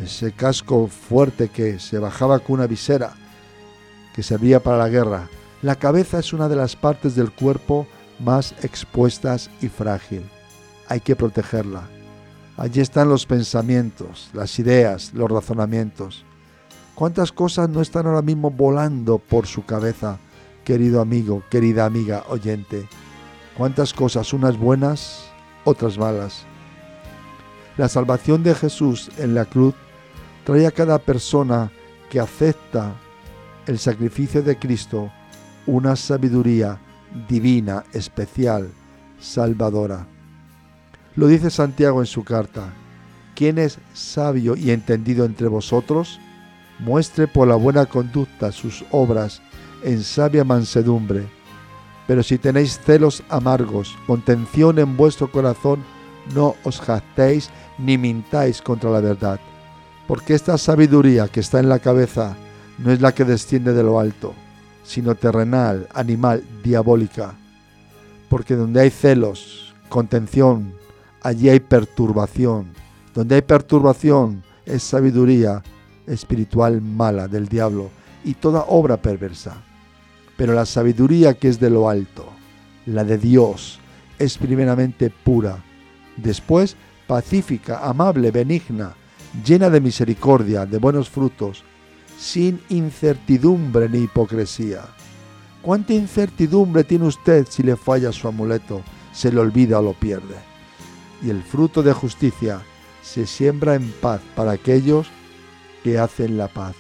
ese 0.04 0.32
casco 0.32 0.88
fuerte 0.88 1.50
que 1.50 1.78
se 1.78 2.00
bajaba 2.00 2.40
con 2.40 2.56
una 2.56 2.66
visera 2.66 3.14
que 4.16 4.24
servía 4.24 4.60
para 4.60 4.78
la 4.78 4.90
guerra. 4.90 5.30
La 5.62 5.76
cabeza 5.76 6.18
es 6.18 6.34
una 6.34 6.50
de 6.50 6.56
las 6.56 6.76
partes 6.76 7.16
del 7.16 7.32
cuerpo 7.32 7.86
más 8.18 8.56
expuestas 8.64 9.52
y 9.62 9.68
frágil. 9.68 10.28
Hay 10.90 11.02
que 11.02 11.16
protegerla. 11.16 11.88
Allí 12.58 12.82
están 12.82 13.10
los 13.10 13.28
pensamientos, 13.28 14.32
las 14.34 14.58
ideas, 14.58 15.14
los 15.14 15.30
razonamientos. 15.30 16.26
¿Cuántas 16.96 17.32
cosas 17.32 17.70
no 17.70 17.80
están 17.80 18.08
ahora 18.08 18.24
mismo 18.24 18.50
volando 18.50 19.20
por 19.20 19.46
su 19.46 19.66
cabeza, 19.66 20.18
querido 20.64 21.00
amigo, 21.00 21.44
querida 21.52 21.86
amiga 21.86 22.24
oyente? 22.28 22.88
¿Cuántas 23.58 23.92
cosas, 23.92 24.34
unas 24.34 24.56
buenas, 24.56 25.32
otras 25.64 25.98
malas? 25.98 26.46
La 27.76 27.90
salvación 27.90 28.44
de 28.44 28.54
Jesús 28.54 29.10
en 29.18 29.34
la 29.34 29.46
cruz 29.46 29.74
trae 30.44 30.68
a 30.68 30.72
cada 30.72 31.00
persona 31.00 31.72
que 32.12 32.20
acepta 32.20 32.94
el 33.66 33.80
sacrificio 33.80 34.44
de 34.44 34.60
Cristo 34.60 35.12
una 35.66 35.96
sabiduría 35.96 36.80
divina, 37.28 37.84
especial, 37.94 38.70
salvadora. 39.20 40.06
Lo 41.16 41.26
dice 41.26 41.50
Santiago 41.50 42.00
en 42.00 42.06
su 42.06 42.24
carta. 42.24 42.72
¿Quién 43.34 43.58
es 43.58 43.80
sabio 43.92 44.56
y 44.56 44.70
entendido 44.70 45.26
entre 45.26 45.48
vosotros? 45.48 46.20
Muestre 46.78 47.28
por 47.28 47.48
la 47.48 47.56
buena 47.56 47.88
conducta 47.88 48.52
sus 48.52 48.86
obras 48.92 49.42
en 49.84 50.04
sabia 50.04 50.44
mansedumbre. 50.44 51.37
Pero 52.08 52.24
si 52.24 52.38
tenéis 52.38 52.80
celos 52.80 53.22
amargos, 53.30 53.96
contención 54.08 54.80
en 54.80 54.96
vuestro 54.96 55.30
corazón, 55.30 55.84
no 56.34 56.56
os 56.64 56.80
jactéis 56.80 57.50
ni 57.78 57.98
mintáis 57.98 58.62
contra 58.62 58.90
la 58.90 59.02
verdad. 59.02 59.40
Porque 60.08 60.34
esta 60.34 60.58
sabiduría 60.58 61.28
que 61.28 61.42
está 61.42 61.60
en 61.60 61.70
la 61.70 61.80
cabeza 61.80 62.36
no 62.78 62.92
es 62.92 63.02
la 63.02 63.14
que 63.14 63.26
desciende 63.26 63.74
de 63.74 63.84
lo 63.84 64.00
alto, 64.00 64.34
sino 64.84 65.16
terrenal, 65.16 65.88
animal, 65.94 66.44
diabólica. 66.64 67.34
Porque 68.30 68.56
donde 68.56 68.82
hay 68.82 68.90
celos, 68.90 69.74
contención, 69.90 70.74
allí 71.22 71.50
hay 71.50 71.60
perturbación. 71.60 72.74
Donde 73.14 73.36
hay 73.36 73.42
perturbación 73.42 74.44
es 74.66 74.84
sabiduría 74.84 75.62
espiritual 76.06 76.82
mala 76.82 77.28
del 77.28 77.48
diablo 77.48 77.90
y 78.24 78.34
toda 78.34 78.66
obra 78.68 78.98
perversa. 78.98 79.67
Pero 80.38 80.54
la 80.54 80.66
sabiduría 80.66 81.34
que 81.34 81.50
es 81.50 81.60
de 81.60 81.70
lo 81.70 81.90
alto, 81.90 82.32
la 82.86 83.04
de 83.04 83.18
Dios, 83.18 83.80
es 84.20 84.38
primeramente 84.38 85.10
pura, 85.10 85.64
después 86.16 86.78
pacífica, 87.08 87.80
amable, 87.88 88.32
benigna, 88.32 88.94
llena 89.46 89.70
de 89.70 89.82
misericordia, 89.82 90.66
de 90.66 90.78
buenos 90.78 91.10
frutos, 91.10 91.64
sin 92.18 92.62
incertidumbre 92.70 93.90
ni 93.90 94.00
hipocresía. 94.00 94.82
¿Cuánta 95.62 95.94
incertidumbre 95.94 96.84
tiene 96.84 97.06
usted 97.06 97.46
si 97.50 97.64
le 97.64 97.76
falla 97.76 98.12
su 98.12 98.28
amuleto, 98.28 98.82
se 99.12 99.32
le 99.32 99.40
olvida 99.40 99.80
o 99.80 99.84
lo 99.84 99.94
pierde? 99.94 100.36
Y 101.24 101.30
el 101.30 101.44
fruto 101.44 101.84
de 101.84 101.94
justicia 101.94 102.62
se 103.02 103.26
siembra 103.26 103.76
en 103.76 103.92
paz 104.02 104.22
para 104.36 104.52
aquellos 104.52 105.08
que 105.84 105.98
hacen 105.98 106.38
la 106.38 106.48
paz. 106.48 106.76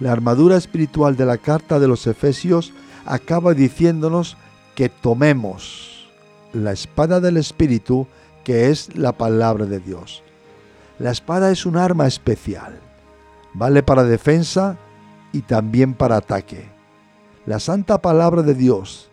La 0.00 0.12
armadura 0.12 0.56
espiritual 0.56 1.16
de 1.16 1.26
la 1.26 1.38
carta 1.38 1.78
de 1.78 1.88
los 1.88 2.06
Efesios 2.06 2.72
acaba 3.04 3.54
diciéndonos 3.54 4.36
que 4.74 4.88
tomemos 4.88 6.08
la 6.52 6.72
espada 6.72 7.20
del 7.20 7.36
Espíritu, 7.36 8.06
que 8.44 8.70
es 8.70 8.96
la 8.96 9.12
palabra 9.12 9.66
de 9.66 9.80
Dios. 9.80 10.22
La 10.98 11.10
espada 11.10 11.50
es 11.50 11.66
un 11.66 11.76
arma 11.76 12.06
especial 12.06 12.80
vale 13.56 13.82
para 13.82 14.04
defensa 14.04 14.76
y 15.32 15.40
también 15.40 15.94
para 15.94 16.18
ataque. 16.18 16.68
La 17.46 17.58
santa 17.58 18.02
palabra 18.02 18.42
de 18.42 18.54
Dios, 18.54 19.10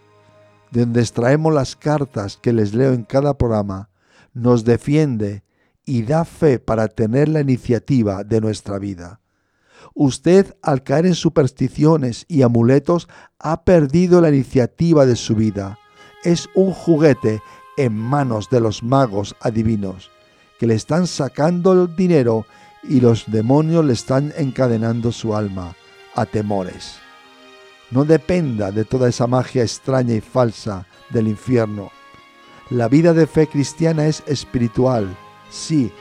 de 0.71 0.81
donde 0.81 1.01
extraemos 1.01 1.53
las 1.53 1.75
cartas 1.75 2.37
que 2.41 2.51
les 2.51 2.73
leo 2.73 2.93
en 2.93 3.03
cada 3.03 3.37
programa, 3.37 3.89
nos 4.33 4.65
defiende 4.65 5.43
y 5.85 6.03
da 6.03 6.25
fe 6.25 6.59
para 6.59 6.87
tener 6.87 7.29
la 7.29 7.41
iniciativa 7.41 8.23
de 8.23 8.41
nuestra 8.41 8.79
vida. 8.79 9.21
Usted, 9.95 10.55
al 10.63 10.83
caer 10.83 11.05
en 11.05 11.15
supersticiones 11.15 12.25
y 12.27 12.41
amuletos, 12.41 13.07
ha 13.39 13.63
perdido 13.63 14.21
la 14.21 14.29
iniciativa 14.29 15.05
de 15.05 15.15
su 15.15 15.35
vida. 15.35 15.77
Es 16.23 16.49
un 16.55 16.71
juguete 16.71 17.41
en 17.77 17.95
manos 17.95 18.49
de 18.49 18.59
los 18.59 18.81
magos 18.81 19.35
adivinos, 19.39 20.09
que 20.59 20.67
le 20.67 20.75
están 20.75 21.05
sacando 21.05 21.73
el 21.73 21.95
dinero 21.95 22.45
y 22.83 23.01
los 23.01 23.25
demonios 23.27 23.85
le 23.85 23.93
están 23.93 24.33
encadenando 24.37 25.11
su 25.11 25.35
alma 25.35 25.75
a 26.15 26.25
temores. 26.25 26.97
No 27.91 28.05
dependa 28.05 28.71
de 28.71 28.85
toda 28.85 29.09
esa 29.09 29.27
magia 29.27 29.61
extraña 29.61 30.15
y 30.15 30.21
falsa 30.21 30.87
del 31.11 31.27
infierno. 31.27 31.91
La 32.69 32.87
vida 32.87 33.13
de 33.13 33.27
fe 33.27 33.47
cristiana 33.47 34.07
es 34.07 34.23
espiritual, 34.25 35.15
sí, 35.49 35.91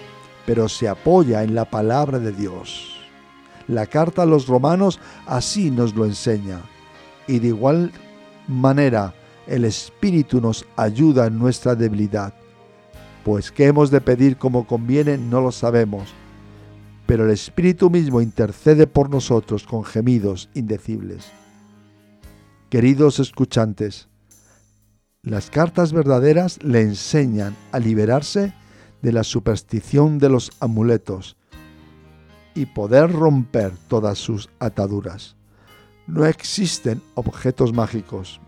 pero 0.46 0.68
se 0.68 0.88
apoya 0.88 1.42
en 1.42 1.55
la 1.55 1.66
palabra 1.66 2.18
de 2.18 2.33
Dios. 2.33 2.91
La 3.68 3.87
carta 3.87 4.22
a 4.22 4.27
los 4.27 4.46
romanos 4.46 5.01
así 5.27 5.70
nos 5.70 5.94
lo 5.94 6.05
enseña. 6.05 6.61
Y 7.27 7.38
de 7.38 7.48
igual 7.48 7.92
manera 8.48 9.14
el 9.46 9.64
Espíritu 9.64 10.40
nos 10.40 10.66
ayuda 10.77 11.27
en 11.27 11.38
nuestra 11.38 11.75
debilidad. 11.75 12.35
Pues 13.25 13.53
qué 13.53 13.66
hemos 13.66 13.90
de 13.90 14.01
pedir 14.01 14.37
como 14.37 14.66
conviene 14.66 15.18
no 15.18 15.40
lo 15.40 15.53
sabemos 15.53 16.09
pero 17.12 17.27
el 17.27 17.31
Espíritu 17.31 17.90
mismo 17.90 18.22
intercede 18.22 18.87
por 18.87 19.11
nosotros 19.11 19.64
con 19.64 19.85
gemidos 19.85 20.48
indecibles. 20.55 21.27
Queridos 22.70 23.18
escuchantes, 23.18 24.09
las 25.22 25.51
cartas 25.51 25.92
verdaderas 25.92 26.62
le 26.62 26.81
enseñan 26.81 27.55
a 27.70 27.79
liberarse 27.79 28.55
de 29.03 29.12
la 29.12 29.25
superstición 29.25 30.18
de 30.18 30.31
los 30.31 30.53
amuletos 30.59 31.37
y 32.55 32.67
poder 32.67 33.12
romper 33.12 33.73
todas 33.88 34.19
sus 34.19 34.49
ataduras. 34.59 35.37
No 36.07 36.27
existen 36.27 37.03
objetos 37.15 37.73
mágicos. 37.73 38.41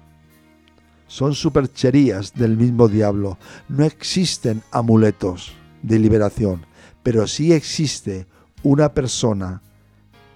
Son 1.07 1.35
supercherías 1.35 2.35
del 2.35 2.57
mismo 2.57 2.88
diablo. 2.88 3.38
No 3.69 3.85
existen 3.85 4.62
amuletos 4.71 5.53
de 5.83 5.99
liberación, 5.99 6.67
pero 7.03 7.27
sí 7.27 7.53
existe 7.53 8.27
una 8.62 8.93
persona 8.93 9.62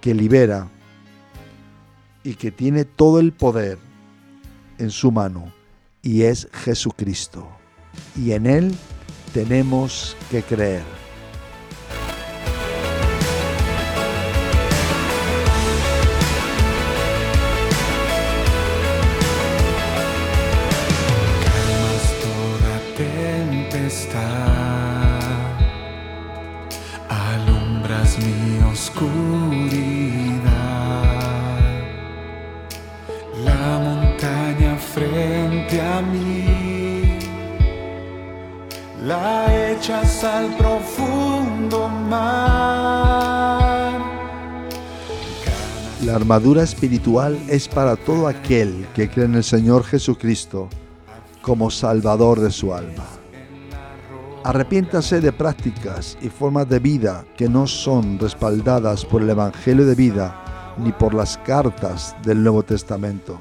que 0.01 0.13
libera 0.13 0.67
y 2.23 2.35
que 2.35 2.51
tiene 2.51 2.85
todo 2.85 3.19
el 3.19 3.33
poder 3.33 3.77
en 4.77 4.91
su 4.91 5.11
mano 5.11 5.51
y 6.01 6.23
es 6.23 6.47
Jesucristo. 6.53 7.47
Y 8.15 8.31
en 8.31 8.45
Él 8.45 8.75
tenemos 9.33 10.15
que 10.31 10.43
creer. 10.43 10.98
Armadura 46.29 46.61
espiritual 46.61 47.39
es 47.47 47.67
para 47.67 47.95
todo 47.95 48.27
aquel 48.27 48.85
que 48.93 49.09
cree 49.09 49.25
en 49.25 49.33
el 49.33 49.43
Señor 49.43 49.83
Jesucristo 49.83 50.69
como 51.41 51.71
Salvador 51.71 52.39
de 52.39 52.51
su 52.51 52.71
alma. 52.71 53.03
Arrepiéntase 54.43 55.21
de 55.21 55.31
prácticas 55.31 56.19
y 56.21 56.29
formas 56.29 56.69
de 56.69 56.77
vida 56.77 57.25
que 57.35 57.49
no 57.49 57.65
son 57.65 58.19
respaldadas 58.19 59.05
por 59.05 59.23
el 59.23 59.31
Evangelio 59.31 59.87
de 59.87 59.95
vida 59.95 60.75
ni 60.77 60.91
por 60.91 61.15
las 61.15 61.35
cartas 61.39 62.15
del 62.21 62.43
Nuevo 62.43 62.61
Testamento. 62.61 63.39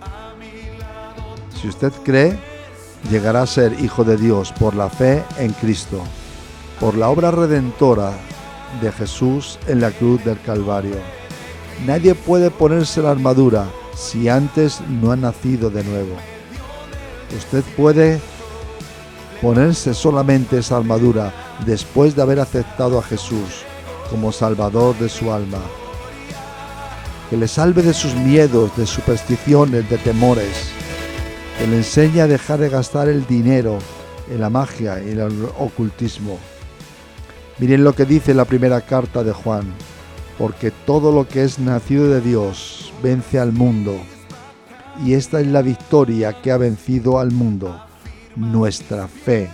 Si 1.60 1.68
usted 1.68 1.92
cree, 2.06 2.38
llegará 3.10 3.42
a 3.42 3.46
ser 3.46 3.78
hijo 3.80 4.02
de 4.02 4.16
Dios 4.16 4.50
por 4.58 4.74
la 4.74 4.88
fe 4.88 5.22
en 5.36 5.52
Cristo, 5.52 6.02
por 6.80 6.96
la 6.96 7.10
obra 7.10 7.32
redentora 7.32 8.12
de 8.80 8.90
Jesús 8.92 9.58
en 9.66 9.82
la 9.82 9.90
cruz 9.90 10.24
del 10.24 10.40
Calvario. 10.40 10.96
Nadie 11.86 12.14
puede 12.14 12.50
ponerse 12.50 13.00
la 13.02 13.12
armadura 13.12 13.66
si 13.96 14.28
antes 14.28 14.80
no 14.88 15.12
ha 15.12 15.16
nacido 15.16 15.70
de 15.70 15.84
nuevo. 15.84 16.16
Usted 17.36 17.62
puede 17.76 18.20
ponerse 19.40 19.94
solamente 19.94 20.58
esa 20.58 20.76
armadura 20.76 21.32
después 21.64 22.16
de 22.16 22.22
haber 22.22 22.40
aceptado 22.40 22.98
a 22.98 23.02
Jesús 23.02 23.64
como 24.10 24.32
Salvador 24.32 24.96
de 24.98 25.08
su 25.08 25.32
alma. 25.32 25.60
Que 27.30 27.36
le 27.36 27.46
salve 27.46 27.82
de 27.82 27.92
sus 27.92 28.14
miedos, 28.14 28.74
de 28.76 28.86
supersticiones, 28.86 29.88
de 29.90 29.98
temores. 29.98 30.70
Que 31.58 31.66
le 31.66 31.76
enseñe 31.76 32.20
a 32.20 32.26
dejar 32.26 32.58
de 32.58 32.70
gastar 32.70 33.08
el 33.08 33.26
dinero 33.26 33.78
en 34.30 34.40
la 34.40 34.50
magia 34.50 35.02
y 35.02 35.10
en 35.10 35.20
el 35.20 35.48
ocultismo. 35.58 36.38
Miren 37.58 37.84
lo 37.84 37.92
que 37.94 38.04
dice 38.04 38.34
la 38.34 38.44
primera 38.44 38.80
carta 38.80 39.22
de 39.22 39.32
Juan. 39.32 39.64
Porque 40.38 40.70
todo 40.70 41.12
lo 41.12 41.26
que 41.26 41.42
es 41.42 41.58
nacido 41.58 42.08
de 42.08 42.20
Dios 42.20 42.92
vence 43.02 43.38
al 43.38 43.52
mundo. 43.52 43.96
Y 45.04 45.14
esta 45.14 45.40
es 45.40 45.46
la 45.48 45.62
victoria 45.62 46.40
que 46.40 46.52
ha 46.52 46.56
vencido 46.56 47.18
al 47.18 47.32
mundo 47.32 47.80
nuestra 48.36 49.08
fe. 49.08 49.50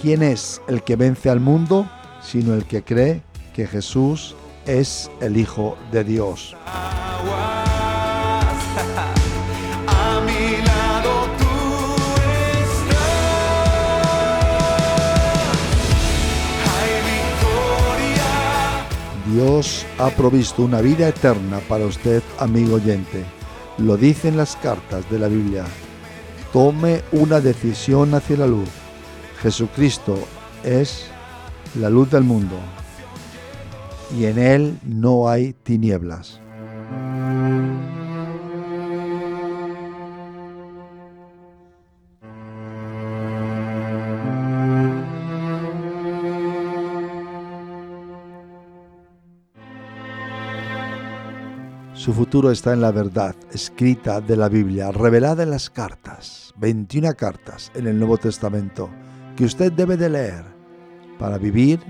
¿Quién 0.00 0.22
es 0.22 0.60
el 0.68 0.82
que 0.82 0.96
vence 0.96 1.30
al 1.30 1.40
mundo? 1.40 1.88
Sino 2.22 2.54
el 2.54 2.64
que 2.64 2.82
cree 2.82 3.22
que 3.54 3.66
Jesús 3.66 4.34
es 4.66 5.10
el 5.20 5.36
Hijo 5.36 5.76
de 5.92 6.04
Dios. 6.04 6.56
Dios 19.34 19.84
ha 19.98 20.10
provisto 20.10 20.62
una 20.62 20.80
vida 20.80 21.08
eterna 21.08 21.58
para 21.68 21.86
usted, 21.86 22.22
amigo 22.38 22.76
oyente. 22.76 23.24
Lo 23.78 23.96
dicen 23.96 24.36
las 24.36 24.54
cartas 24.54 25.10
de 25.10 25.18
la 25.18 25.26
Biblia 25.26 25.64
tome 26.52 27.02
una 27.10 27.40
decisión 27.40 28.14
hacia 28.14 28.36
la 28.36 28.46
luz. 28.46 28.68
Jesucristo 29.42 30.16
es 30.62 31.06
la 31.80 31.90
luz 31.90 32.12
del 32.12 32.22
mundo 32.22 32.56
y 34.16 34.26
en 34.26 34.38
Él 34.38 34.78
no 34.84 35.28
hay 35.28 35.52
tinieblas. 35.52 36.43
Su 52.04 52.12
futuro 52.12 52.50
está 52.50 52.74
en 52.74 52.82
la 52.82 52.92
verdad 52.92 53.34
escrita 53.50 54.20
de 54.20 54.36
la 54.36 54.50
Biblia, 54.50 54.92
revelada 54.92 55.42
en 55.42 55.48
las 55.48 55.70
cartas, 55.70 56.52
21 56.58 57.14
cartas 57.14 57.72
en 57.74 57.86
el 57.86 57.98
Nuevo 57.98 58.18
Testamento, 58.18 58.90
que 59.36 59.46
usted 59.46 59.72
debe 59.72 59.96
de 59.96 60.10
leer 60.10 60.44
para 61.18 61.38
vivir 61.38 61.80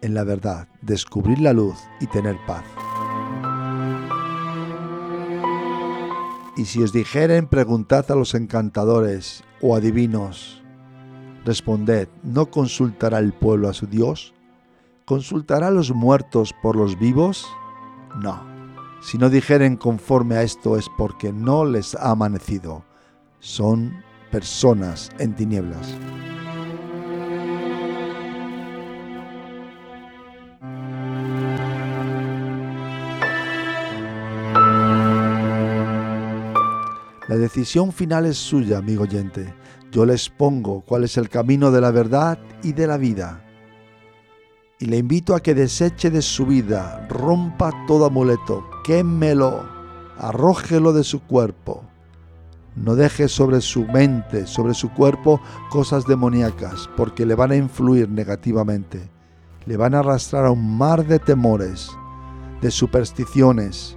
en 0.00 0.14
la 0.14 0.22
verdad, 0.22 0.68
descubrir 0.80 1.40
la 1.40 1.52
luz 1.52 1.76
y 2.00 2.06
tener 2.06 2.36
paz. 2.46 2.62
Y 6.56 6.64
si 6.66 6.80
os 6.80 6.92
dijeren, 6.92 7.48
preguntad 7.48 8.08
a 8.12 8.14
los 8.14 8.36
encantadores 8.36 9.42
o 9.60 9.74
adivinos, 9.74 10.62
responded, 11.44 12.06
¿no 12.22 12.46
consultará 12.46 13.18
el 13.18 13.32
pueblo 13.32 13.68
a 13.68 13.72
su 13.72 13.88
Dios? 13.88 14.34
¿Consultará 15.04 15.66
a 15.66 15.72
los 15.72 15.90
muertos 15.90 16.54
por 16.62 16.76
los 16.76 16.96
vivos? 16.96 17.48
No 18.22 18.49
si 19.00 19.18
no 19.18 19.30
dijeren 19.30 19.76
conforme 19.76 20.36
a 20.36 20.42
esto 20.42 20.76
es 20.76 20.86
porque 20.96 21.32
no 21.32 21.64
les 21.64 21.94
ha 21.94 22.10
amanecido. 22.10 22.84
Son 23.38 24.02
personas 24.30 25.10
en 25.18 25.34
tinieblas. 25.34 25.96
La 37.28 37.36
decisión 37.36 37.92
final 37.92 38.26
es 38.26 38.36
suya, 38.36 38.78
amigo 38.78 39.04
oyente. 39.04 39.54
Yo 39.92 40.04
les 40.04 40.28
pongo 40.28 40.82
cuál 40.82 41.04
es 41.04 41.16
el 41.16 41.28
camino 41.28 41.70
de 41.70 41.80
la 41.80 41.90
verdad 41.90 42.38
y 42.62 42.72
de 42.72 42.86
la 42.86 42.96
vida 42.96 43.44
y 44.80 44.86
le 44.86 44.96
invito 44.96 45.34
a 45.34 45.40
que 45.40 45.54
deseche 45.54 46.10
de 46.10 46.22
su 46.22 46.46
vida, 46.46 47.06
rompa 47.10 47.70
todo 47.86 48.06
amuleto, 48.06 48.69
quémelo, 48.84 49.64
arrójelo 50.18 50.92
de 50.92 51.04
su 51.04 51.20
cuerpo. 51.20 51.82
No 52.76 52.94
deje 52.94 53.28
sobre 53.28 53.60
su 53.60 53.84
mente, 53.86 54.46
sobre 54.46 54.74
su 54.74 54.90
cuerpo, 54.92 55.40
cosas 55.70 56.06
demoníacas, 56.06 56.88
porque 56.96 57.26
le 57.26 57.34
van 57.34 57.50
a 57.50 57.56
influir 57.56 58.08
negativamente. 58.08 59.10
Le 59.66 59.76
van 59.76 59.94
a 59.94 60.00
arrastrar 60.00 60.46
a 60.46 60.50
un 60.50 60.78
mar 60.78 61.06
de 61.06 61.18
temores, 61.18 61.90
de 62.60 62.70
supersticiones, 62.70 63.96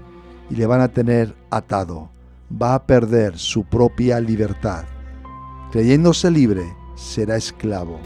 y 0.50 0.56
le 0.56 0.66
van 0.66 0.82
a 0.82 0.90
tener 0.90 1.36
atado. 1.50 2.10
Va 2.52 2.76
a 2.76 2.86
perder 2.86 3.38
su 3.38 3.64
propia 3.64 4.20
libertad. 4.20 4.86
Creyéndose 5.72 6.30
libre, 6.30 6.64
será 6.96 7.36
esclavo. 7.36 8.00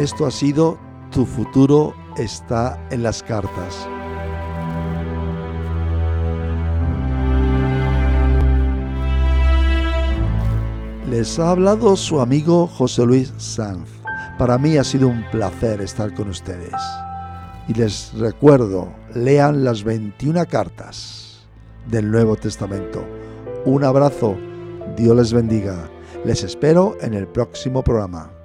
Esto 0.00 0.24
ha 0.24 0.30
sido 0.30 0.78
Tu 1.10 1.26
futuro 1.26 1.94
está 2.16 2.82
en 2.90 3.02
las 3.02 3.22
cartas. 3.22 3.86
Les 11.10 11.38
ha 11.38 11.50
hablado 11.50 11.96
su 11.96 12.18
amigo 12.18 12.66
José 12.66 13.04
Luis 13.04 13.30
Sanz. 13.36 13.90
Para 14.38 14.56
mí 14.56 14.78
ha 14.78 14.84
sido 14.84 15.06
un 15.06 15.22
placer 15.30 15.82
estar 15.82 16.14
con 16.14 16.30
ustedes. 16.30 16.80
Y 17.68 17.74
les 17.74 18.14
recuerdo, 18.14 18.90
lean 19.14 19.64
las 19.64 19.84
21 19.84 20.46
cartas 20.46 21.46
del 21.90 22.10
Nuevo 22.10 22.36
Testamento. 22.36 23.04
Un 23.66 23.84
abrazo, 23.84 24.34
Dios 24.96 25.14
les 25.14 25.34
bendiga. 25.34 25.90
Les 26.24 26.42
espero 26.42 26.96
en 27.02 27.12
el 27.12 27.26
próximo 27.26 27.84
programa. 27.84 28.39